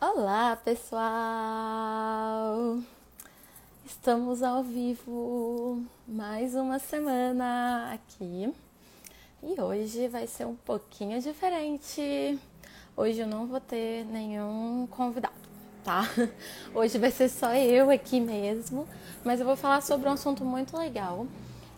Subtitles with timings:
[0.00, 1.02] Olá, pessoal!
[3.84, 8.54] Estamos ao vivo mais uma semana aqui
[9.42, 12.38] e hoje vai ser um pouquinho diferente.
[12.96, 15.34] Hoje eu não vou ter nenhum convidado,
[15.82, 16.04] tá?
[16.72, 18.86] Hoje vai ser só eu aqui mesmo,
[19.24, 21.26] mas eu vou falar sobre um assunto muito legal.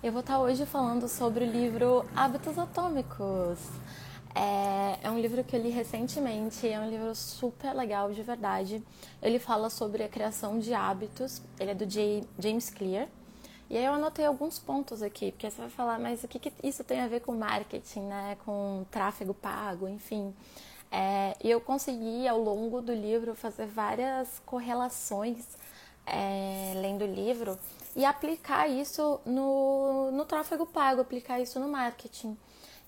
[0.03, 3.59] Eu vou estar hoje falando sobre o livro Hábitos Atômicos.
[4.35, 8.83] É, é, um livro que eu li recentemente, é um livro super legal, de verdade.
[9.23, 13.09] Ele fala sobre a criação de hábitos, ele é do J, James Clear.
[13.69, 16.53] E aí eu anotei alguns pontos aqui, porque você vai falar, mas o que, que
[16.63, 18.37] isso tem a ver com marketing, né?
[18.45, 20.35] Com tráfego pago, enfim.
[20.91, 25.45] É, e eu consegui, ao longo do livro, fazer várias correlações
[26.05, 27.57] é, lendo o livro
[27.95, 32.37] e aplicar isso no, no tráfego pago, aplicar isso no marketing.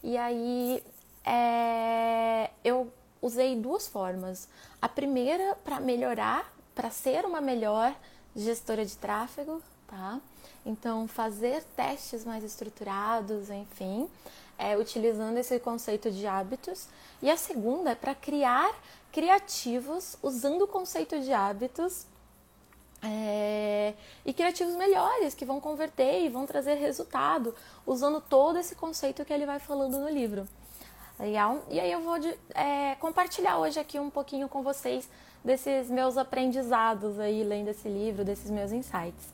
[0.03, 0.83] E aí
[1.25, 4.49] é, eu usei duas formas.
[4.81, 7.95] A primeira para melhorar, para ser uma melhor
[8.35, 10.21] gestora de tráfego, tá?
[10.65, 14.09] Então, fazer testes mais estruturados, enfim,
[14.57, 16.87] é, utilizando esse conceito de hábitos.
[17.21, 18.75] E a segunda é para criar
[19.11, 22.07] criativos usando o conceito de hábitos
[23.03, 29.25] é, e criativos melhores que vão converter e vão trazer resultado usando todo esse conceito
[29.25, 30.47] que ele vai falando no livro.
[31.19, 31.63] Legal?
[31.69, 35.09] E aí eu vou de, é, compartilhar hoje aqui um pouquinho com vocês
[35.45, 39.33] desses meus aprendizados aí, lendo esse livro, desses meus insights,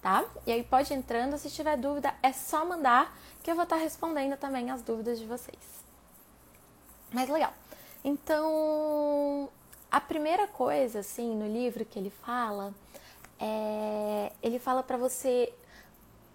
[0.00, 0.24] tá?
[0.46, 4.36] E aí pode entrando, se tiver dúvida é só mandar que eu vou estar respondendo
[4.36, 5.84] também as dúvidas de vocês.
[7.12, 7.52] Mas legal.
[8.04, 9.48] Então,
[9.90, 12.74] a primeira coisa, assim, no livro que ele fala,
[13.38, 15.52] é, ele fala para você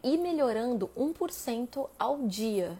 [0.03, 2.77] ir melhorando 1% ao dia.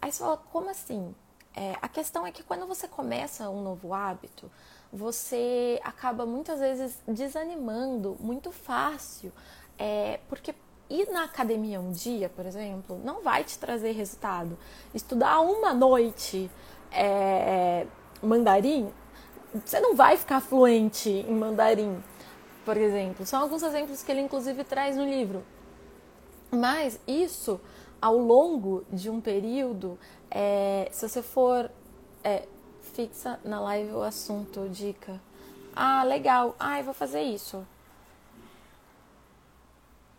[0.00, 1.14] Aí você fala, como assim?
[1.54, 4.50] É, a questão é que quando você começa um novo hábito,
[4.92, 9.32] você acaba muitas vezes desanimando muito fácil,
[9.78, 10.54] é, porque
[10.88, 14.58] ir na academia um dia, por exemplo, não vai te trazer resultado.
[14.94, 16.50] Estudar uma noite
[16.90, 17.86] é,
[18.22, 18.92] mandarim,
[19.64, 22.02] você não vai ficar fluente em mandarim,
[22.64, 23.24] por exemplo.
[23.26, 25.42] São alguns exemplos que ele inclusive traz no livro.
[26.50, 27.58] Mas isso,
[28.00, 29.98] ao longo de um período,
[30.34, 31.70] é, se você for
[32.24, 32.48] é,
[32.94, 35.20] fixa na live o assunto, dica.
[35.76, 36.56] Ah, legal.
[36.58, 37.66] Ah, eu vou fazer isso.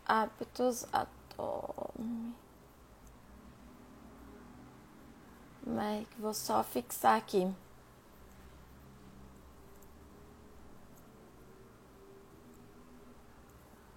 [0.05, 2.33] Hábitos atômicos.
[5.65, 7.51] Mas vou só fixar aqui.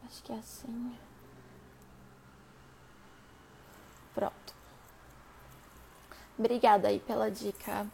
[0.07, 0.97] Acho que é assim.
[6.39, 7.87] Obrigada aí pela dica,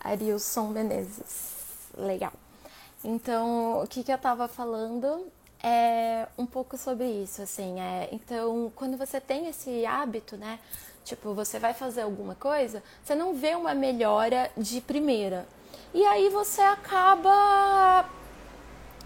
[0.00, 1.54] Arilson Menezes.
[1.96, 2.32] Legal.
[3.04, 5.30] Então, o que, que eu tava falando
[5.62, 7.80] é um pouco sobre isso, assim.
[7.80, 10.58] É, então, quando você tem esse hábito, né?
[11.04, 15.46] Tipo, você vai fazer alguma coisa, você não vê uma melhora de primeira.
[15.94, 18.10] E aí você acaba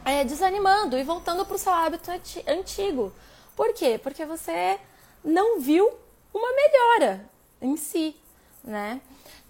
[0.04, 2.10] é, desanimando e voltando para o seu hábito
[2.48, 3.12] antigo.
[3.54, 4.00] Por quê?
[4.02, 4.80] Porque você
[5.22, 5.92] não viu
[6.32, 7.28] uma melhora
[7.60, 8.16] em si
[8.64, 9.00] né?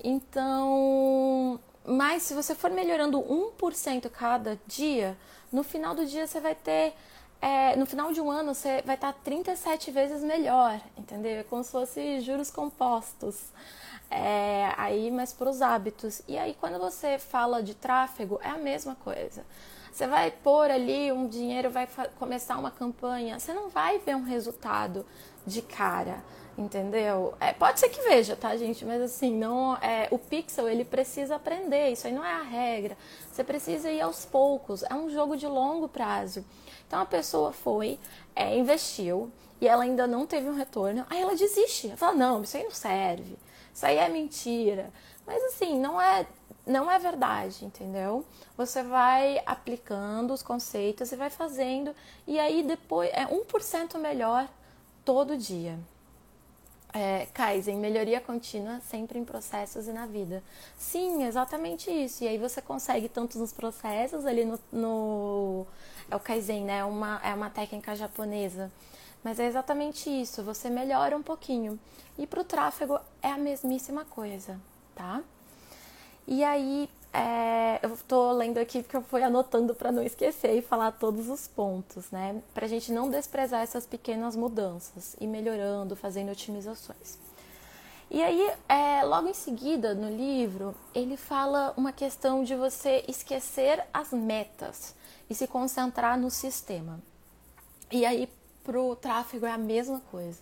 [0.02, 5.16] Então, mas se você for melhorando 1% cada dia,
[5.52, 6.94] no final do dia você vai ter.
[7.42, 11.40] É, no final de um ano você vai estar 37 vezes melhor, entendeu?
[11.40, 13.50] É como se fosse juros compostos.
[14.10, 16.20] É, aí, mas para os hábitos.
[16.28, 19.44] E aí, quando você fala de tráfego, é a mesma coisa.
[19.92, 21.88] Você vai pôr ali um dinheiro, vai
[22.18, 25.06] começar uma campanha, você não vai ver um resultado
[25.46, 26.22] de cara
[26.56, 27.34] entendeu?
[27.40, 28.84] É, pode ser que veja, tá, gente?
[28.84, 32.96] Mas assim, não é, o pixel ele precisa aprender, isso aí não é a regra.
[33.30, 36.44] Você precisa ir aos poucos, é um jogo de longo prazo.
[36.86, 37.98] Então a pessoa foi,
[38.34, 41.88] é, investiu e ela ainda não teve um retorno, aí ela desiste.
[41.88, 43.38] Ela fala, não, isso aí não serve,
[43.72, 44.92] isso aí é mentira.
[45.26, 46.26] Mas assim, não é,
[46.66, 48.24] não é verdade, entendeu?
[48.56, 51.94] Você vai aplicando os conceitos e vai fazendo,
[52.26, 54.48] e aí depois é 1% melhor
[55.04, 55.78] todo dia.
[56.92, 60.42] É, Kaizen, melhoria contínua, sempre em processos e na vida.
[60.76, 62.24] Sim, exatamente isso.
[62.24, 64.58] E aí você consegue tanto nos processos, ali no.
[64.72, 65.66] no
[66.10, 66.78] é o Kaizen, né?
[66.78, 68.70] É uma, é uma técnica japonesa.
[69.22, 71.78] Mas é exatamente isso, você melhora um pouquinho.
[72.18, 74.58] E para o tráfego é a mesmíssima coisa,
[74.94, 75.22] tá?
[76.26, 80.62] E aí, é, eu estou lendo aqui porque eu fui anotando para não esquecer e
[80.62, 82.40] falar todos os pontos, né?
[82.54, 87.18] Para a gente não desprezar essas pequenas mudanças e melhorando, fazendo otimizações.
[88.10, 93.84] E aí, é, logo em seguida, no livro, ele fala uma questão de você esquecer
[93.94, 94.94] as metas
[95.28, 97.00] e se concentrar no sistema.
[97.90, 98.28] E aí,
[98.64, 100.40] pro tráfego é a mesma coisa.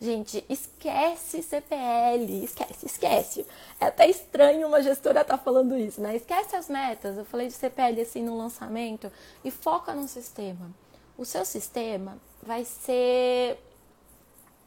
[0.00, 3.46] Gente, esquece CPL, esquece, esquece.
[3.78, 6.16] É até estranho uma gestora estar tá falando isso, né?
[6.16, 7.18] Esquece as metas.
[7.18, 9.12] Eu falei de CPL assim no lançamento
[9.44, 10.70] e foca no sistema.
[11.18, 13.58] O seu sistema vai ser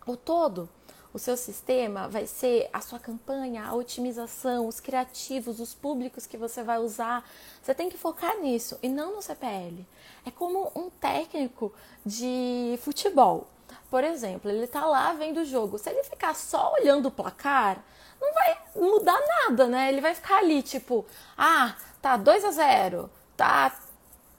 [0.05, 0.69] o todo.
[1.11, 6.37] O seu sistema vai ser a sua campanha, a otimização, os criativos, os públicos que
[6.37, 7.27] você vai usar.
[7.59, 9.83] Você tem que focar nisso e não no CPL.
[10.27, 11.73] É como um técnico
[12.05, 13.47] de futebol.
[13.93, 15.77] Por exemplo, ele tá lá vendo o jogo.
[15.77, 17.77] Se ele ficar só olhando o placar,
[18.19, 19.87] não vai mudar nada, né?
[19.87, 21.05] Ele vai ficar ali, tipo,
[21.37, 23.07] ah, tá 2 a 0,
[23.37, 23.79] tá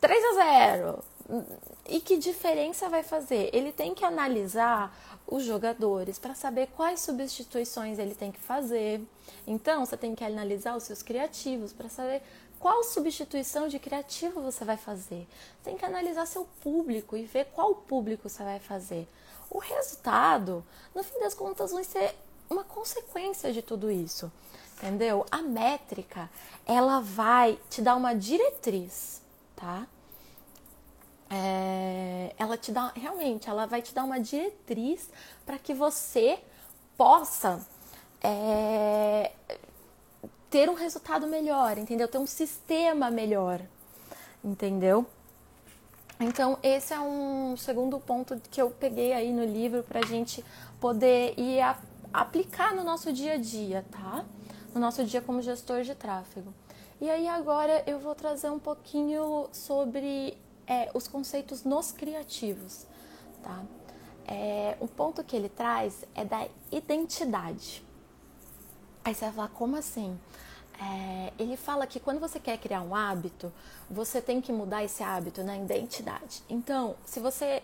[0.00, 0.32] 3 a
[0.72, 1.04] 0.
[1.88, 3.48] E que diferença vai fazer?
[3.52, 4.92] Ele tem que analisar
[5.24, 9.00] os jogadores para saber quais substituições ele tem que fazer.
[9.46, 12.22] Então, você tem que analisar os seus criativos para saber
[12.58, 15.28] qual substituição de criativo você vai fazer.
[15.62, 19.06] Tem que analisar seu público e ver qual público você vai fazer.
[19.54, 20.62] O resultado,
[20.94, 22.14] no fim das contas, vai ser
[22.50, 24.30] uma consequência de tudo isso.
[24.76, 25.24] Entendeu?
[25.30, 26.28] A métrica,
[26.66, 29.22] ela vai te dar uma diretriz,
[29.56, 29.86] tá?
[31.34, 35.10] é, ela te dá realmente, ela vai te dar uma diretriz
[35.44, 36.38] para que você
[36.96, 37.60] possa
[38.22, 39.32] é,
[40.50, 42.06] ter um resultado melhor, entendeu?
[42.06, 43.60] Ter um sistema melhor,
[44.44, 45.04] entendeu?
[46.26, 50.42] Então, esse é um segundo ponto que eu peguei aí no livro para a gente
[50.80, 51.78] poder ir a,
[52.14, 54.24] aplicar no nosso dia a dia, tá?
[54.74, 56.54] No nosso dia como gestor de tráfego.
[56.98, 62.86] E aí, agora eu vou trazer um pouquinho sobre é, os conceitos nos criativos,
[63.42, 63.62] tá?
[64.26, 67.84] É, o ponto que ele traz é da identidade.
[69.04, 70.18] Aí você vai falar, como assim?
[70.80, 73.52] É, ele fala que quando você quer criar um hábito,
[73.88, 76.42] você tem que mudar esse hábito na identidade.
[76.48, 77.62] Então, se você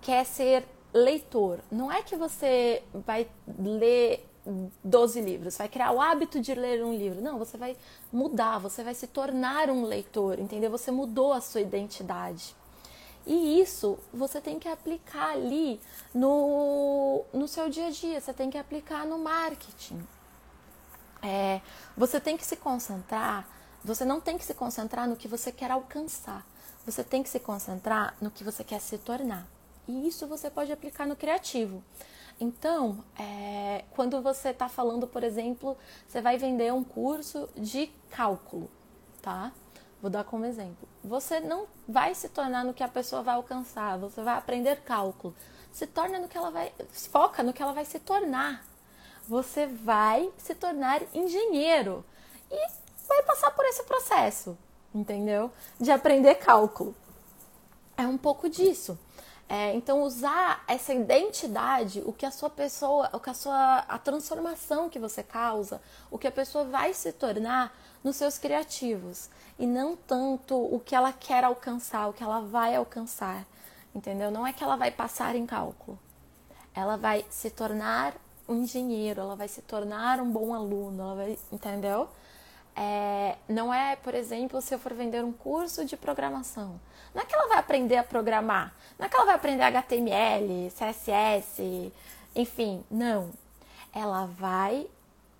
[0.00, 4.26] quer ser leitor, não é que você vai ler
[4.82, 7.20] 12 livros, vai criar o hábito de ler um livro.
[7.20, 7.76] Não, você vai
[8.12, 10.70] mudar, você vai se tornar um leitor, entendeu?
[10.70, 12.56] Você mudou a sua identidade.
[13.26, 15.78] E isso você tem que aplicar ali
[16.12, 20.00] no, no seu dia a dia, você tem que aplicar no marketing.
[21.22, 21.60] É,
[21.96, 23.46] você tem que se concentrar,
[23.84, 26.46] você não tem que se concentrar no que você quer alcançar,
[26.84, 29.46] você tem que se concentrar no que você quer se tornar.
[29.86, 31.82] E isso você pode aplicar no criativo.
[32.40, 35.76] Então, é, quando você está falando, por exemplo,
[36.06, 38.70] você vai vender um curso de cálculo,
[39.20, 39.52] tá?
[40.00, 40.88] Vou dar como exemplo.
[41.04, 45.34] Você não vai se tornar no que a pessoa vai alcançar, você vai aprender cálculo.
[45.70, 48.64] Se torna no que ela vai, foca no que ela vai se tornar.
[49.30, 52.04] Você vai se tornar engenheiro
[52.50, 52.68] e
[53.06, 54.58] vai passar por esse processo,
[54.92, 55.52] entendeu?
[55.78, 56.96] De aprender cálculo.
[57.96, 58.98] É um pouco disso.
[59.48, 63.98] É, então usar essa identidade, o que a sua pessoa, o que a sua a
[63.98, 65.80] transformação que você causa,
[66.10, 67.72] o que a pessoa vai se tornar
[68.02, 69.30] nos seus criativos
[69.60, 73.46] e não tanto o que ela quer alcançar, o que ela vai alcançar,
[73.94, 74.28] entendeu?
[74.28, 75.96] Não é que ela vai passar em cálculo.
[76.74, 78.16] Ela vai se tornar
[78.50, 82.08] um engenheiro, ela vai se tornar um bom aluno, ela vai, entendeu?
[82.76, 86.80] É, não é, por exemplo, se eu for vender um curso de programação.
[87.14, 90.70] Não é que ela vai aprender a programar, não é que ela vai aprender HTML,
[90.70, 91.92] CSS,
[92.34, 93.30] enfim, não.
[93.92, 94.86] Ela vai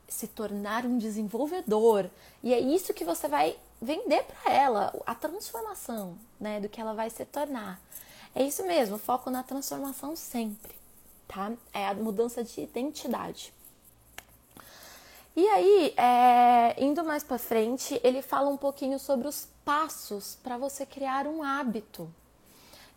[0.09, 2.11] se tornar um desenvolvedor
[2.43, 6.93] e é isso que você vai vender para ela, a transformação, né, do que ela
[6.93, 7.81] vai se tornar.
[8.35, 10.75] É isso mesmo, foco na transformação sempre,
[11.33, 11.53] tá?
[11.73, 13.55] É a mudança de identidade.
[15.37, 20.59] E aí, é, indo mais para frente, ele fala um pouquinho sobre os passos para
[20.59, 22.13] você criar um hábito.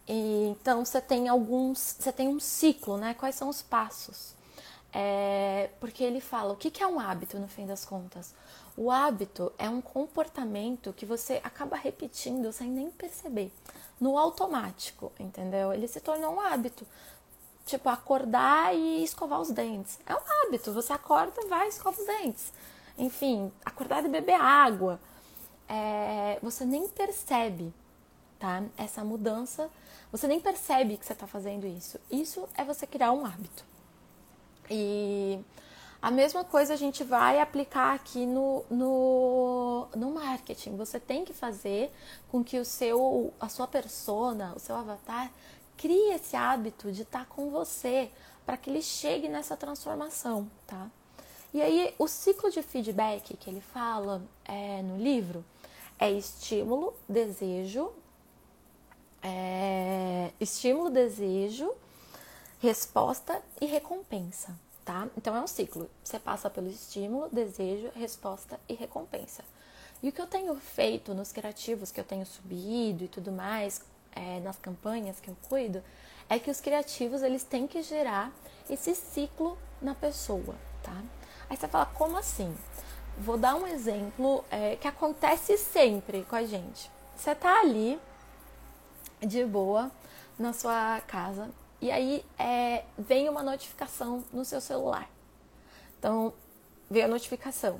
[0.08, 3.14] E, então, você tem alguns, você tem um ciclo, né?
[3.14, 4.34] Quais são os passos?
[4.92, 8.34] É, porque ele fala o que, que é um hábito no fim das contas.
[8.76, 13.52] O hábito é um comportamento que você acaba repetindo sem nem perceber,
[14.02, 15.72] no automático, entendeu?
[15.72, 16.86] Ele se tornou um hábito
[17.66, 20.00] tipo, acordar e escovar os dentes.
[20.06, 20.72] É um hábito.
[20.74, 22.52] Você acorda, vai, escova os dentes.
[22.98, 25.00] Enfim, acordar e beber água.
[25.68, 27.74] É, você nem percebe,
[28.40, 28.64] tá?
[28.78, 29.70] Essa mudança.
[30.12, 32.00] Você nem percebe que você está fazendo isso.
[32.12, 33.66] Isso é você criar um hábito.
[34.70, 35.40] E
[36.02, 40.76] a mesma coisa a gente vai aplicar aqui no, no, no marketing.
[40.76, 41.92] Você tem que fazer
[42.30, 45.32] com que o seu, a sua persona, o seu avatar
[45.78, 48.12] crie esse hábito de estar com você
[48.46, 50.90] para que ele chegue nessa transformação, tá?
[51.54, 55.46] E aí, o ciclo de feedback que ele fala é, no livro
[56.00, 57.92] é estímulo, desejo,
[59.22, 61.72] é, estímulo, desejo,
[62.60, 65.08] resposta e recompensa, tá?
[65.16, 65.90] Então é um ciclo.
[66.04, 69.44] Você passa pelo estímulo, desejo, resposta e recompensa.
[70.02, 73.82] E o que eu tenho feito nos criativos que eu tenho subido e tudo mais,
[74.16, 75.84] é, nas campanhas que eu cuido,
[76.30, 78.32] é que os criativos eles têm que gerar
[78.70, 81.02] esse ciclo na pessoa, tá?
[81.50, 82.56] Aí você fala, como assim?
[83.18, 86.90] Vou dar um exemplo é, que acontece sempre com a gente.
[87.16, 88.00] Você tá ali
[89.22, 89.92] de boa
[90.38, 95.10] na sua casa e aí é, vem uma notificação no seu celular.
[96.00, 96.34] Então,
[96.90, 97.80] veio a notificação.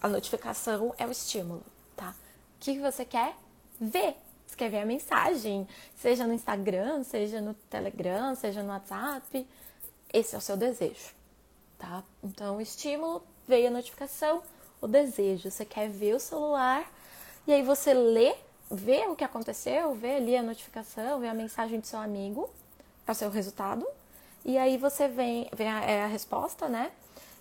[0.00, 1.62] A notificação é o estímulo,
[1.96, 2.10] tá?
[2.10, 3.34] O que você quer
[3.80, 4.16] ver?
[4.58, 9.46] Você quer ver a mensagem, seja no Instagram, seja no Telegram, seja no WhatsApp.
[10.12, 11.14] Esse é o seu desejo,
[11.78, 12.02] tá?
[12.24, 14.42] Então, o estímulo veio a notificação,
[14.80, 15.48] o desejo.
[15.48, 16.90] Você quer ver o celular
[17.46, 18.34] e aí você lê,
[18.68, 22.50] vê o que aconteceu, vê ali a notificação, vê a mensagem do seu amigo,
[23.06, 23.86] é o seu resultado.
[24.44, 26.90] E aí você vem, vem a, é a resposta, né?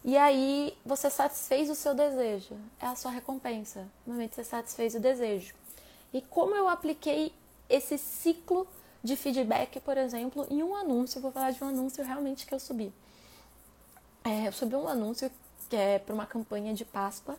[0.05, 3.87] E aí você satisfez o seu desejo, é a sua recompensa.
[4.05, 5.55] No momento você satisfez o desejo.
[6.13, 7.33] E como eu apliquei
[7.69, 8.67] esse ciclo
[9.03, 12.53] de feedback, por exemplo, em um anúncio, eu vou falar de um anúncio realmente que
[12.53, 12.93] eu subi.
[14.23, 15.31] É, eu subi um anúncio
[15.69, 17.37] que é para uma campanha de Páscoa.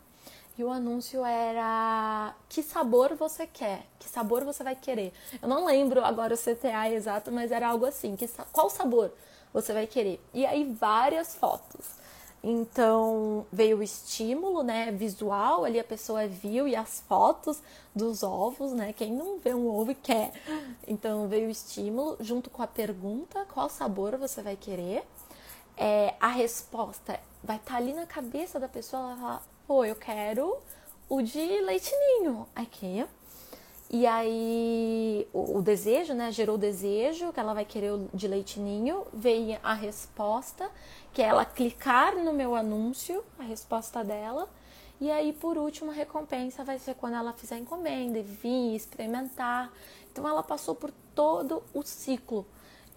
[0.56, 5.12] E o anúncio era que sabor você quer, que sabor você vai querer.
[5.40, 9.12] Eu não lembro agora o CTA exato, mas era algo assim, que qual sabor
[9.52, 10.20] você vai querer.
[10.34, 11.97] E aí várias fotos.
[12.42, 17.60] Então veio o estímulo, né, visual, ali a pessoa viu e as fotos
[17.94, 18.92] dos ovos, né?
[18.92, 20.32] Quem não vê um ovo quer.
[20.86, 25.04] Então veio o estímulo junto com a pergunta, qual sabor você vai querer?
[25.76, 29.96] É, a resposta vai estar tá ali na cabeça da pessoa, ela fala, pô, eu
[29.96, 30.56] quero
[31.08, 33.04] o de leitinho aqui.
[33.90, 36.30] E aí o, o, desejo, né?
[36.30, 40.70] Gerou o desejo, que ela vai querer o de leitinho, veio a resposta,
[41.12, 44.48] que é ela clicar no meu anúncio, a resposta dela.
[45.00, 49.72] E aí, por último, a recompensa vai ser quando ela fizer encomenda, vir, experimentar.
[50.10, 52.44] Então ela passou por todo o ciclo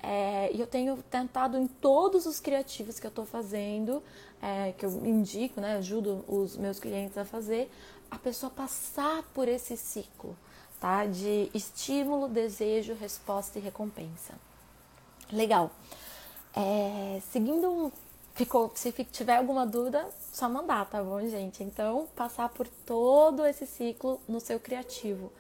[0.04, 4.02] é, e eu tenho tentado em todos os criativos que eu estou fazendo,
[4.42, 7.70] é, que eu indico, né, ajudo os meus clientes a fazer,
[8.10, 10.36] a pessoa passar por esse ciclo,
[10.82, 11.06] tá?
[11.06, 14.34] De estímulo, desejo, resposta e recompensa.
[15.32, 15.72] Legal.
[16.54, 17.94] É, seguindo,
[18.36, 21.64] ficou, se tiver alguma dúvida, só mandar, tá bom, gente?
[21.64, 25.32] Então, passar por todo esse ciclo no seu criativo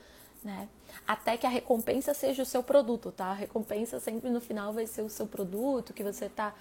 [0.43, 0.67] né?
[1.07, 3.27] Até que a recompensa seja o seu produto, tá?
[3.27, 6.53] A recompensa sempre no final vai ser o seu produto, que você tá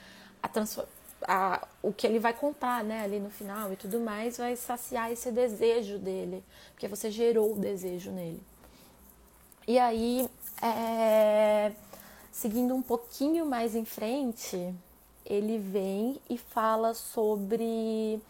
[0.42, 0.49] a
[1.28, 5.12] a, o que ele vai comprar, né, ali no final e tudo mais, vai saciar
[5.12, 8.42] esse desejo dele, porque você gerou o desejo nele.
[9.67, 10.29] E aí,
[10.62, 11.73] é,
[12.33, 14.75] seguindo um pouquinho mais em frente,
[15.25, 18.21] ele vem e fala sobre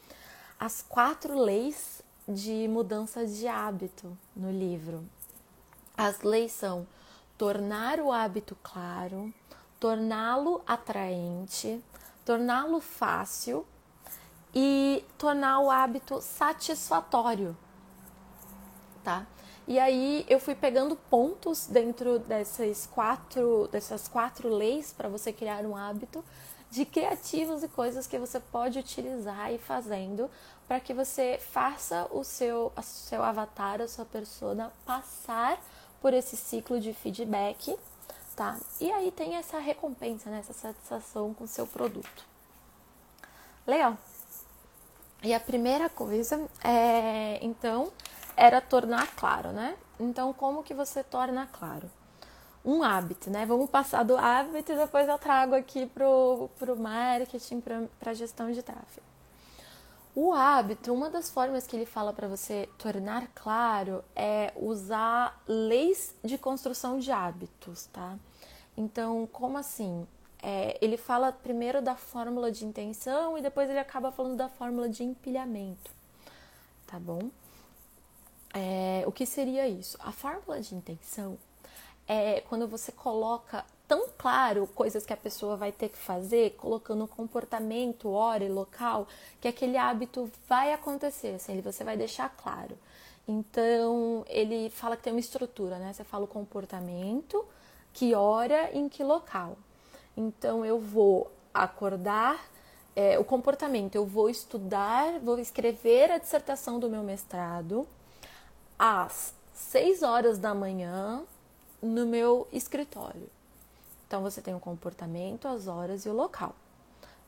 [0.58, 5.04] as quatro leis de mudança de hábito no livro.
[5.96, 6.86] As leis são
[7.38, 9.32] tornar o hábito claro,
[9.78, 11.82] torná-lo atraente,
[12.24, 13.66] torná-lo fácil
[14.54, 17.56] e tornar o hábito satisfatório,
[19.02, 19.26] tá?
[19.70, 25.64] E aí eu fui pegando pontos dentro dessas quatro, dessas quatro leis para você criar
[25.64, 26.24] um hábito
[26.72, 30.28] de criativos e coisas que você pode utilizar e fazendo
[30.66, 35.62] para que você faça o seu, o seu avatar, a sua persona passar
[36.02, 37.78] por esse ciclo de feedback,
[38.34, 38.58] tá?
[38.80, 40.40] E aí tem essa recompensa, né?
[40.40, 42.24] essa satisfação com o seu produto.
[43.64, 43.96] Legal.
[45.22, 47.92] E a primeira coisa é, então,
[48.40, 49.76] era tornar claro, né?
[49.98, 51.90] Então, como que você torna claro?
[52.64, 53.44] Um hábito, né?
[53.44, 57.62] Vamos passar do hábito e depois eu trago aqui pro, pro marketing,
[57.98, 59.06] para gestão de tráfego.
[60.14, 66.14] O hábito, uma das formas que ele fala para você tornar claro é usar leis
[66.24, 68.16] de construção de hábitos, tá?
[68.74, 70.06] Então, como assim?
[70.42, 74.88] É, ele fala primeiro da fórmula de intenção e depois ele acaba falando da fórmula
[74.88, 75.90] de empilhamento,
[76.86, 77.30] tá bom?
[78.52, 79.96] É, o que seria isso?
[80.00, 81.38] A fórmula de intenção
[82.06, 87.06] é quando você coloca tão claro coisas que a pessoa vai ter que fazer, colocando
[87.06, 89.06] comportamento, hora e local,
[89.40, 92.76] que aquele hábito vai acontecer, assim, você vai deixar claro.
[93.26, 95.92] Então, ele fala que tem uma estrutura, né?
[95.92, 97.44] Você fala o comportamento,
[97.92, 99.56] que hora, em que local.
[100.16, 102.40] Então, eu vou acordar,
[102.96, 103.94] é, o comportamento.
[103.94, 107.86] Eu vou estudar, vou escrever a dissertação do meu mestrado
[108.80, 111.22] às 6 horas da manhã
[111.82, 113.28] no meu escritório.
[114.06, 116.54] Então você tem o comportamento, as horas e o local,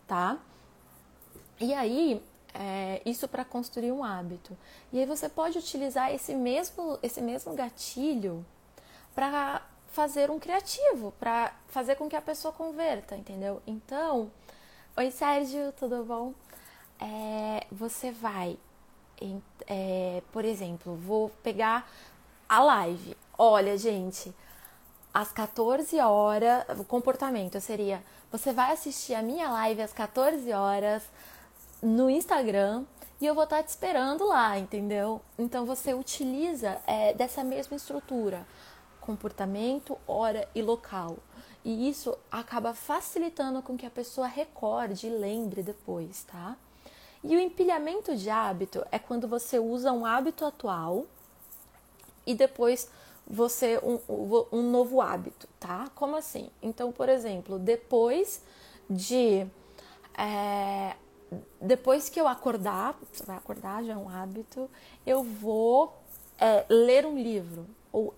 [0.08, 0.38] tá?
[1.60, 2.22] E aí,
[2.54, 4.56] é, isso para construir um hábito.
[4.90, 8.44] E aí você pode utilizar esse mesmo, esse mesmo gatilho
[9.14, 13.60] para fazer um criativo, para fazer com que a pessoa converta, entendeu?
[13.66, 14.30] Então,
[14.96, 16.32] oi Sérgio, tudo bom?
[16.98, 18.58] É, você vai,
[19.66, 21.88] é, por exemplo, vou pegar
[22.48, 23.16] a live.
[23.38, 24.32] Olha, gente,
[25.12, 31.02] às 14 horas, o comportamento seria: você vai assistir a minha live às 14 horas
[31.82, 32.84] no Instagram
[33.20, 35.20] e eu vou estar te esperando lá, entendeu?
[35.38, 38.46] Então você utiliza é, dessa mesma estrutura
[39.02, 41.18] comportamento, hora e local.
[41.64, 46.56] E isso acaba facilitando com que a pessoa recorde e lembre depois, tá?
[47.24, 51.06] E o empilhamento de hábito é quando você usa um hábito atual
[52.26, 52.90] e depois
[53.26, 53.98] você um,
[54.50, 55.88] um novo hábito, tá?
[55.94, 56.50] Como assim?
[56.60, 58.42] Então, por exemplo, depois
[58.90, 59.46] de
[60.18, 60.96] é,
[61.60, 64.68] depois que eu acordar, você vai acordar já é um hábito,
[65.06, 65.96] eu vou
[66.38, 68.14] é, ler um livro ou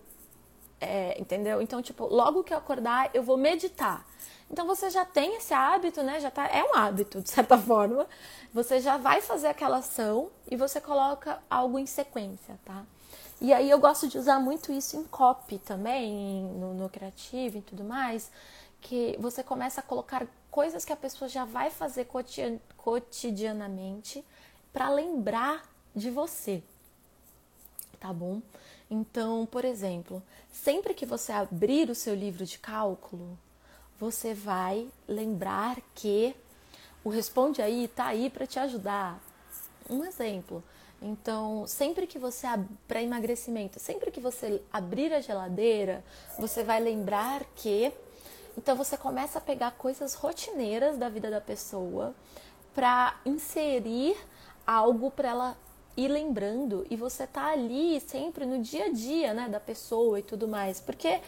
[0.81, 1.61] é, entendeu?
[1.61, 4.05] Então, tipo, logo que eu acordar, eu vou meditar.
[4.49, 6.19] Então você já tem esse hábito, né?
[6.19, 8.07] Já tá, é um hábito, de certa forma.
[8.53, 12.85] Você já vai fazer aquela ação e você coloca algo em sequência, tá?
[13.41, 17.61] E aí eu gosto de usar muito isso em copy também, no, no criativo e
[17.61, 18.31] tudo mais,
[18.79, 22.07] que você começa a colocar coisas que a pessoa já vai fazer
[22.77, 24.23] cotidianamente
[24.71, 26.63] para lembrar de você,
[27.99, 28.41] tá bom?
[28.89, 33.37] Então, por exemplo, sempre que você abrir o seu livro de cálculo,
[33.99, 36.35] você vai lembrar que
[37.03, 39.19] o Responde Aí está aí para te ajudar.
[39.89, 40.63] Um exemplo.
[41.01, 42.47] Então, sempre que você
[42.87, 46.03] para emagrecimento, sempre que você abrir a geladeira,
[46.39, 47.93] você vai lembrar que
[48.57, 52.15] então você começa a pegar coisas rotineiras da vida da pessoa
[52.73, 54.15] para inserir
[54.65, 55.57] algo para ela
[55.97, 60.23] ir lembrando e você tá ali sempre no dia a dia, né, da pessoa e
[60.23, 61.21] tudo mais, porque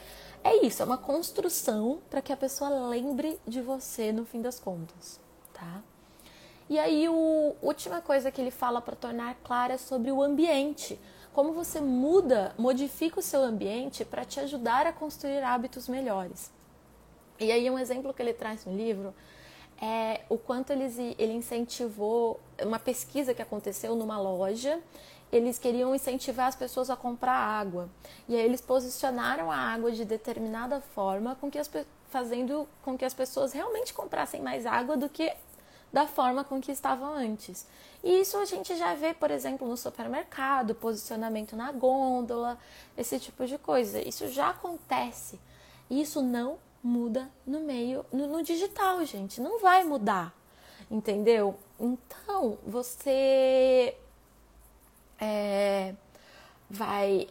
[0.43, 4.59] é isso, é uma construção para que a pessoa lembre de você no fim das
[4.59, 5.19] contas,
[5.53, 5.81] tá?
[6.69, 10.99] E aí a última coisa que ele fala para tornar clara é sobre o ambiente,
[11.33, 16.51] como você muda, modifica o seu ambiente para te ajudar a construir hábitos melhores.
[17.39, 19.13] E aí um exemplo que ele traz no livro
[19.81, 24.79] é o quanto eles, ele incentivou uma pesquisa que aconteceu numa loja.
[25.31, 27.89] Eles queriam incentivar as pessoas a comprar água.
[28.27, 31.69] E aí eles posicionaram a água de determinada forma, com que as,
[32.09, 35.31] fazendo com que as pessoas realmente comprassem mais água do que
[35.91, 37.65] da forma com que estavam antes.
[38.03, 42.57] E isso a gente já vê, por exemplo, no supermercado, posicionamento na gôndola,
[42.97, 43.99] esse tipo de coisa.
[44.01, 45.39] Isso já acontece.
[45.89, 46.57] E isso não
[46.87, 49.41] muda no meio, no, no digital, gente.
[49.41, 50.33] Não vai mudar,
[50.89, 51.55] entendeu?
[51.79, 53.95] Então, você
[55.19, 55.93] é,
[56.69, 57.27] vai,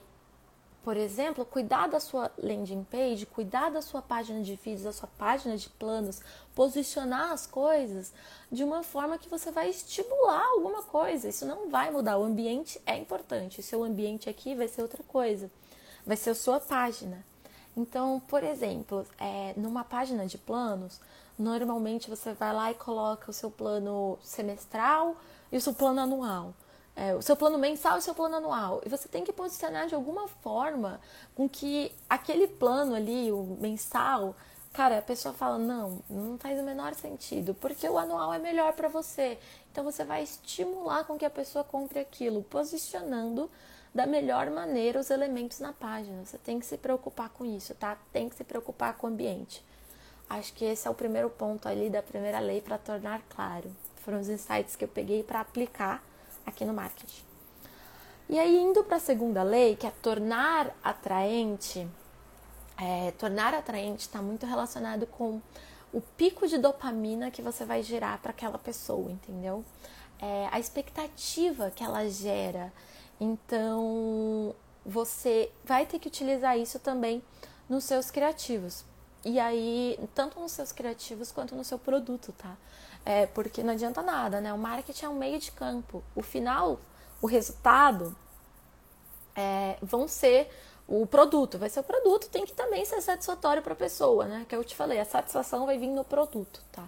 [0.84, 5.08] por exemplo, cuidar da sua landing page, cuidar da sua página de vídeos, da sua
[5.16, 6.20] página de planos,
[6.54, 8.12] posicionar as coisas
[8.52, 11.28] de uma forma que você vai estimular alguma coisa.
[11.28, 12.18] Isso não vai mudar.
[12.18, 13.60] O ambiente é importante.
[13.60, 15.50] O seu ambiente aqui vai ser outra coisa.
[16.04, 17.24] Vai ser a sua página.
[17.76, 20.98] Então, por exemplo, é, numa página de planos,
[21.38, 25.16] normalmente você vai lá e coloca o seu plano semestral
[25.52, 26.54] e o seu plano anual.
[26.94, 28.80] É, o seu plano mensal e o seu plano anual.
[28.86, 30.98] E você tem que posicionar de alguma forma
[31.34, 34.34] com que aquele plano ali, o mensal,
[34.72, 38.72] cara, a pessoa fala: não, não faz o menor sentido, porque o anual é melhor
[38.72, 39.38] para você.
[39.76, 43.50] Então você vai estimular com que a pessoa compre aquilo, posicionando
[43.94, 46.24] da melhor maneira os elementos na página.
[46.24, 47.98] Você tem que se preocupar com isso, tá?
[48.10, 49.62] Tem que se preocupar com o ambiente.
[50.30, 53.70] Acho que esse é o primeiro ponto ali da primeira lei para tornar claro.
[53.96, 56.02] Foram os insights que eu peguei para aplicar
[56.46, 57.22] aqui no marketing.
[58.30, 61.86] E aí, indo para a segunda lei, que é tornar atraente,
[62.78, 65.38] é, tornar atraente está muito relacionado com
[65.92, 69.64] o pico de dopamina que você vai gerar para aquela pessoa, entendeu?
[70.18, 72.72] É, a expectativa que ela gera
[73.20, 77.22] então, você vai ter que utilizar isso também
[77.68, 78.84] nos seus criativos.
[79.24, 82.56] E aí, tanto nos seus criativos quanto no seu produto, tá?
[83.04, 84.52] É, porque não adianta nada, né?
[84.52, 86.02] O marketing é um meio de campo.
[86.14, 86.78] O final,
[87.20, 88.14] o resultado,
[89.34, 90.50] é, vão ser
[90.88, 91.58] o produto.
[91.58, 94.46] Vai ser o produto, tem que também ser satisfatório para a pessoa, né?
[94.48, 96.84] Que eu te falei, a satisfação vai vir no produto, tá?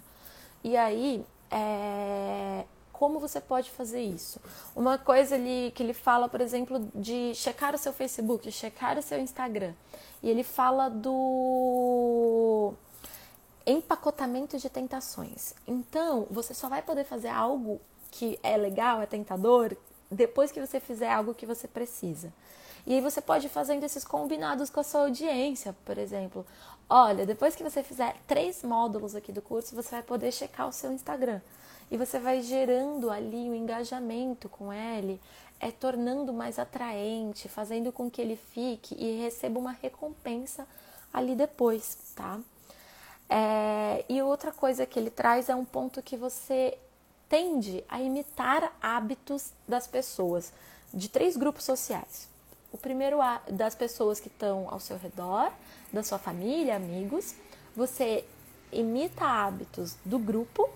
[0.62, 4.40] E aí, é, como você pode fazer isso.
[4.74, 9.02] Uma coisa ali que ele fala, por exemplo, de checar o seu Facebook, checar o
[9.02, 9.72] seu Instagram.
[10.22, 12.74] E ele fala do
[13.64, 15.54] empacotamento de tentações.
[15.66, 17.80] Então, você só vai poder fazer algo
[18.10, 19.76] que é legal, é tentador,
[20.10, 22.32] depois que você fizer algo que você precisa.
[22.88, 26.46] E aí você pode ir fazendo esses combinados com a sua audiência, por exemplo.
[26.88, 30.72] Olha, depois que você fizer três módulos aqui do curso, você vai poder checar o
[30.72, 31.42] seu Instagram.
[31.90, 35.20] E você vai gerando ali o um engajamento com ele,
[35.60, 40.66] é tornando mais atraente, fazendo com que ele fique e receba uma recompensa
[41.12, 42.40] ali depois, tá?
[43.28, 46.78] É, e outra coisa que ele traz é um ponto que você
[47.28, 50.54] tende a imitar hábitos das pessoas
[50.94, 52.37] de três grupos sociais.
[52.78, 53.18] O primeiro
[53.50, 55.50] das pessoas que estão ao seu redor,
[55.92, 57.34] da sua família, amigos.
[57.74, 58.24] Você
[58.70, 60.70] imita hábitos do grupo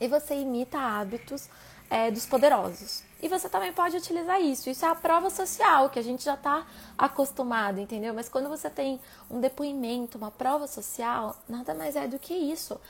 [0.00, 1.48] e você imita hábitos
[1.90, 3.02] é, dos poderosos.
[3.20, 4.70] E você também pode utilizar isso.
[4.70, 6.64] Isso é a prova social, que a gente já está
[6.96, 8.14] acostumado, entendeu?
[8.14, 12.80] Mas quando você tem um depoimento, uma prova social, nada mais é do que isso.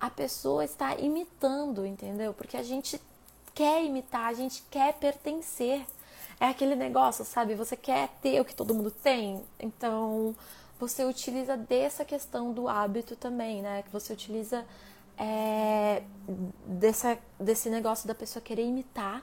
[0.00, 2.34] A pessoa está imitando, entendeu?
[2.34, 3.00] Porque a gente
[3.54, 5.86] quer imitar, a gente quer pertencer.
[6.40, 7.54] É aquele negócio, sabe?
[7.54, 9.44] Você quer ter o que todo mundo tem.
[9.58, 10.34] Então,
[10.78, 13.82] você utiliza dessa questão do hábito também, né?
[13.82, 14.64] Que você utiliza
[15.18, 16.02] é,
[16.64, 19.22] dessa, desse negócio da pessoa querer imitar,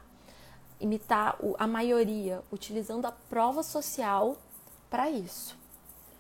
[0.79, 4.37] imitar a maioria, utilizando a prova social
[4.87, 5.57] para isso.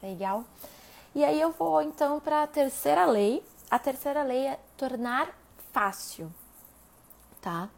[0.01, 0.43] Legal?
[1.13, 3.43] E aí eu vou então para a terceira lei.
[3.69, 5.29] A terceira lei é tornar
[5.71, 6.33] fácil,
[7.39, 7.69] tá?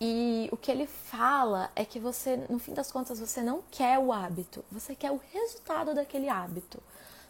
[0.00, 3.98] E o que ele fala é que você, no fim das contas, você não quer
[3.98, 6.82] o hábito, você quer o resultado daquele hábito,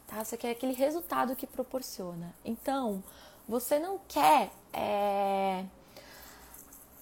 [0.07, 0.25] tá?
[0.25, 2.35] Você quer aquele resultado que proporciona.
[2.45, 3.03] Então,
[3.49, 5.65] você não quer é,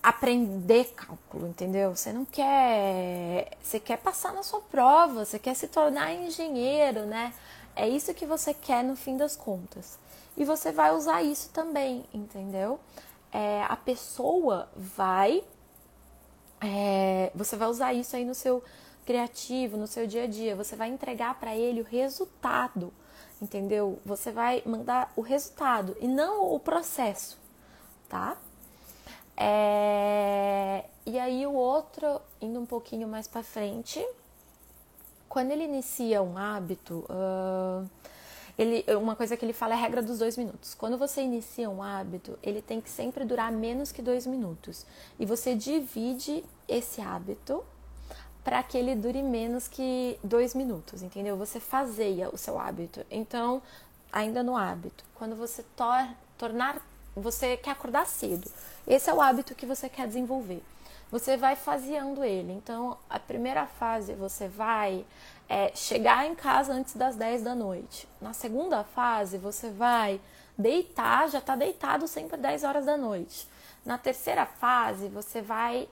[0.03, 1.97] aprender cálculo, entendeu?
[1.97, 7.33] Você não quer, você quer passar na sua prova, você quer se tornar engenheiro, né?
[7.75, 9.99] É isso que você quer no fim das contas.
[10.37, 12.79] E você vai usar isso também, entendeu?
[13.33, 15.43] É, a pessoa vai
[16.65, 18.65] é, você vai usar isso aí no seu
[19.05, 20.57] criativo, no seu dia a dia.
[20.57, 22.93] Você vai entregar para ele o resultado,
[23.41, 23.99] entendeu?
[24.05, 27.39] Você vai mandar o resultado e não o processo,
[28.09, 28.37] tá?
[29.37, 34.05] É, e aí o outro, indo um pouquinho mais para frente,
[35.29, 37.91] quando ele inicia um hábito, uh,
[38.57, 40.75] ele, uma coisa que ele fala é a regra dos dois minutos.
[40.75, 44.87] Quando você inicia um hábito, ele tem que sempre durar menos que dois minutos.
[45.19, 47.65] E você divide esse hábito
[48.45, 51.37] para que ele dure menos que dois minutos, entendeu?
[51.37, 53.05] Você fazeia o seu hábito.
[53.11, 53.61] Então,
[54.13, 56.07] ainda no hábito, quando você tor
[56.39, 56.81] tornar,
[57.17, 58.49] você quer acordar cedo.
[58.87, 60.63] Esse é o hábito que você quer desenvolver.
[61.11, 62.53] Você vai faseando ele.
[62.53, 65.05] Então, a primeira fase você vai
[65.49, 68.09] é, chegar em casa antes das 10 da noite.
[68.21, 70.21] Na segunda fase, você vai
[70.57, 73.49] deitar, já está deitado sempre 10 horas da noite.
[73.85, 75.89] Na terceira fase, você vai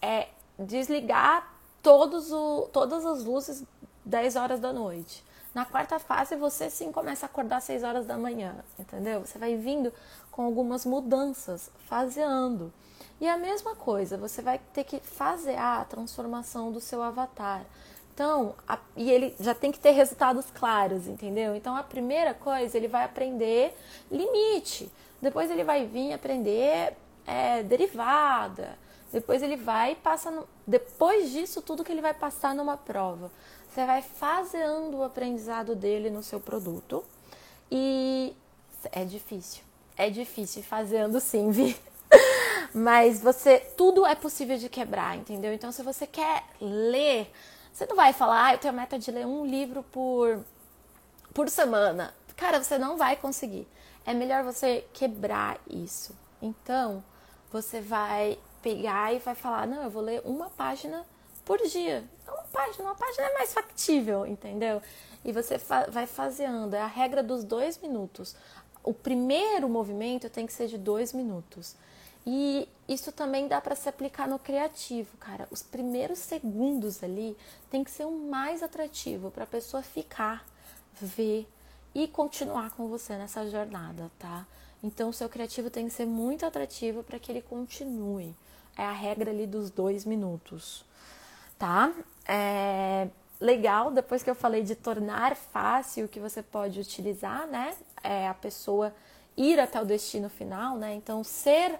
[0.00, 3.64] é, desligar todos o, todas as luzes
[4.04, 5.24] 10 horas da noite.
[5.54, 9.20] Na quarta fase, você sim começa a acordar às 6 horas da manhã, entendeu?
[9.20, 9.92] Você vai vindo
[10.30, 12.72] com algumas mudanças, faseando.
[13.20, 17.64] E a mesma coisa, você vai ter que fasear a transformação do seu avatar.
[18.14, 21.56] Então, a, e ele já tem que ter resultados claros, entendeu?
[21.56, 23.74] Então, a primeira coisa, ele vai aprender
[24.10, 24.90] limite.
[25.20, 26.94] Depois, ele vai vir aprender
[27.26, 28.78] é, derivada.
[29.10, 30.30] Depois, ele vai passar.
[30.30, 33.30] No, depois disso, tudo que ele vai passar numa prova.
[33.68, 37.02] Você vai faseando o aprendizado dele no seu produto.
[37.70, 38.34] E
[38.90, 39.62] é difícil.
[39.96, 41.74] É difícil fazeando sim, Vi.
[42.74, 43.58] Mas você.
[43.76, 45.54] Tudo é possível de quebrar, entendeu?
[45.54, 47.30] Então, se você quer ler
[47.72, 50.44] você não vai falar, ah, eu tenho a meta de ler um livro por,
[51.32, 52.14] por semana.
[52.36, 53.66] Cara, você não vai conseguir.
[54.04, 56.14] É melhor você quebrar isso.
[56.40, 57.02] Então,
[57.50, 61.04] você vai pegar e vai falar: não, eu vou ler uma página
[61.44, 62.04] por dia.
[62.26, 64.82] Uma página, uma página é mais factível, entendeu?
[65.24, 66.74] E você fa vai fazendo.
[66.74, 68.34] É a regra dos dois minutos.
[68.82, 71.76] O primeiro movimento tem que ser de dois minutos.
[72.26, 75.48] E isso também dá para se aplicar no criativo, cara.
[75.50, 77.36] Os primeiros segundos ali
[77.70, 80.44] tem que ser o mais atrativo para a pessoa ficar,
[81.00, 81.48] ver
[81.94, 84.46] e continuar com você nessa jornada, tá?
[84.82, 88.34] Então, o seu criativo tem que ser muito atrativo para que ele continue.
[88.76, 90.84] É a regra ali dos dois minutos,
[91.58, 91.92] tá?
[92.26, 93.08] É
[93.40, 97.76] legal, depois que eu falei de tornar fácil, que você pode utilizar, né?
[98.02, 98.94] É a pessoa
[99.36, 100.94] ir até o destino final, né?
[100.94, 101.78] Então, ser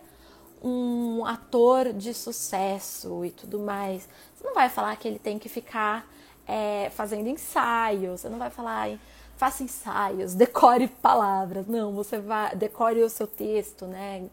[0.63, 5.49] um ator de sucesso e tudo mais, você não vai falar que ele tem que
[5.49, 6.07] ficar
[6.47, 8.99] é, fazendo ensaios, você não vai falar
[9.37, 14.29] faça ensaios, decore palavras, não, você vai decore o seu texto, né?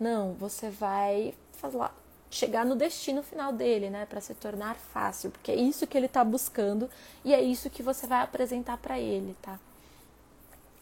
[0.00, 1.34] Não, você vai
[1.72, 1.92] lá,
[2.30, 6.06] chegar no destino final dele, né, para se tornar fácil, porque é isso que ele
[6.06, 6.90] está buscando
[7.24, 9.58] e é isso que você vai apresentar para ele, tá?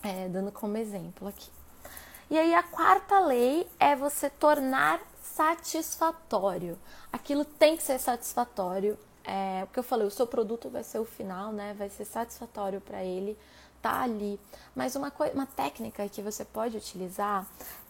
[0.03, 1.51] É, dando como exemplo aqui.
[2.33, 6.79] E aí a quarta lei é você tornar satisfatório.
[7.12, 8.99] Aquilo tem que ser satisfatório.
[9.23, 11.75] É, porque eu falei, o seu produto vai ser o final, né?
[11.79, 13.37] Vai ser satisfatório para ele
[13.83, 14.40] tá ali.
[14.75, 17.47] Mas uma, uma técnica que você pode utilizar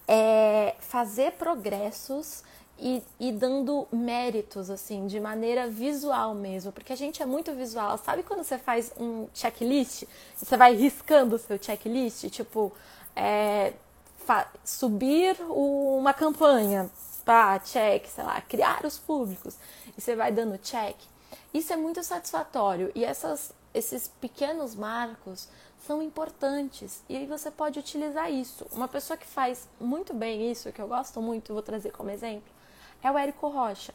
[0.09, 2.43] é fazer progressos
[2.81, 7.97] e, e, dando méritos, assim, de maneira visual mesmo, porque a gente é muito visual.
[7.97, 10.03] Sabe quando você faz um checklist?
[10.35, 12.73] Você vai riscando o seu checklist, tipo,
[13.15, 13.75] é,
[14.65, 16.91] subir uma campanha,
[17.25, 19.57] pá, check, sei lá, criar os públicos,
[19.97, 20.97] e você vai dando check.
[21.53, 25.49] Isso é muito satisfatório e essas, esses pequenos marcos
[25.87, 28.67] são importantes e aí você pode utilizar isso.
[28.73, 32.51] Uma pessoa que faz muito bem isso, que eu gosto muito, vou trazer como exemplo,
[33.03, 33.93] é o Érico Rocha.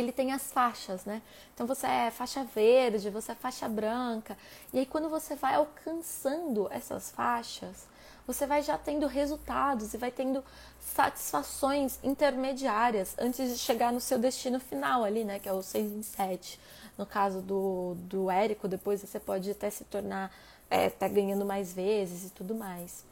[0.00, 1.20] Que ele tem as faixas, né?
[1.52, 4.34] Então você é faixa verde, você é faixa branca.
[4.72, 7.86] E aí quando você vai alcançando essas faixas,
[8.26, 10.42] você vai já tendo resultados e vai tendo
[10.80, 15.38] satisfações intermediárias antes de chegar no seu destino final ali, né?
[15.38, 16.58] Que é o 6 em 7.
[16.96, 20.34] No caso do, do Érico, depois você pode até se tornar,
[20.70, 23.04] é, tá ganhando mais vezes e tudo mais.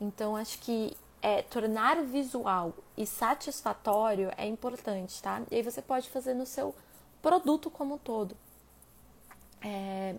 [0.00, 5.42] Então, acho que é, tornar visual e satisfatório é importante, tá?
[5.50, 6.72] E aí você pode fazer no seu
[7.20, 8.36] produto como um todo.
[9.60, 10.14] É,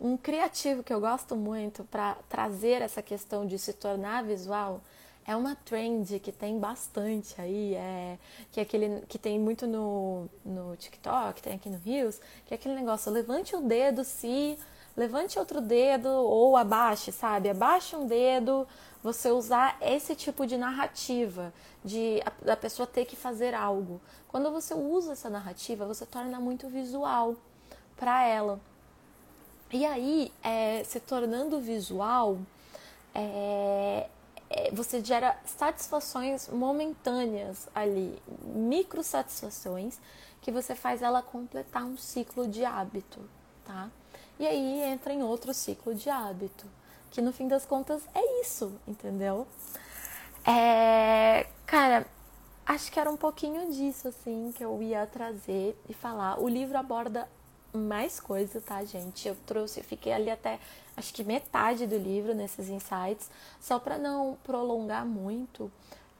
[0.00, 4.80] um criativo que eu gosto muito para trazer essa questão de se tornar visual
[5.24, 8.18] é uma trend que tem bastante aí, é,
[8.50, 12.56] que é aquele que tem muito no, no TikTok, tem aqui no Rios, que é
[12.56, 14.58] aquele negócio, levante o dedo se
[14.98, 17.48] levante outro dedo ou abaixe, sabe?
[17.48, 18.66] Abaixe um dedo,
[19.00, 24.00] você usar esse tipo de narrativa, de a, da pessoa ter que fazer algo.
[24.26, 27.36] Quando você usa essa narrativa, você torna muito visual
[27.96, 28.60] para ela.
[29.72, 32.36] E aí, é, se tornando visual,
[33.14, 34.08] é,
[34.50, 40.00] é, você gera satisfações momentâneas ali, micro satisfações,
[40.42, 43.20] que você faz ela completar um ciclo de hábito,
[43.64, 43.88] tá?
[44.38, 46.64] E aí entra em outro ciclo de hábito,
[47.10, 49.46] que no fim das contas é isso, entendeu?
[50.46, 52.06] É, cara,
[52.64, 56.40] acho que era um pouquinho disso, assim, que eu ia trazer e falar.
[56.40, 57.28] O livro aborda
[57.72, 59.26] mais coisa, tá, gente?
[59.28, 60.58] Eu trouxe, fiquei ali até
[60.96, 65.70] acho que metade do livro nesses insights, só para não prolongar muito,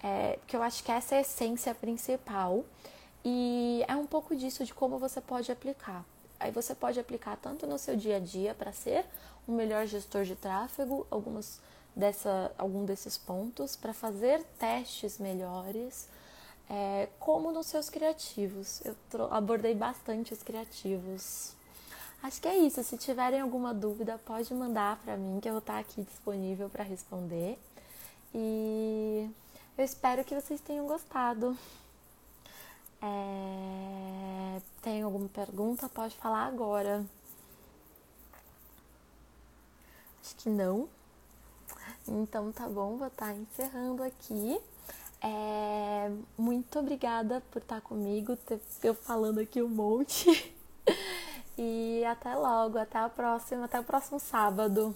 [0.03, 2.65] é, porque eu acho que essa é a essência principal
[3.25, 6.05] e é um pouco disso de como você pode aplicar.
[6.41, 9.05] Aí você pode aplicar tanto no seu dia a dia para ser
[9.47, 11.61] um melhor gestor de tráfego, algumas
[11.97, 16.09] dessa, algum desses pontos, para fazer testes melhores,
[16.71, 18.81] é, como nos seus criativos.
[18.85, 18.95] Eu
[19.33, 21.53] abordei bastante os criativos.
[22.23, 22.83] Acho que é isso.
[22.85, 26.85] Se tiverem alguma dúvida, pode mandar para mim, que eu vou estar aqui disponível para
[26.85, 27.59] responder.
[28.35, 29.29] E
[29.77, 31.57] eu espero que vocês tenham gostado.
[33.03, 34.61] É...
[34.83, 35.89] Tem alguma pergunta?
[35.89, 37.05] Pode falar agora.
[40.23, 40.89] Acho que não.
[42.07, 44.61] Então tá bom, vou estar encerrando aqui.
[45.21, 50.55] É, muito obrigada por estar comigo, ter, eu falando aqui um monte.
[51.59, 54.95] e até logo, até a próxima, até o próximo sábado.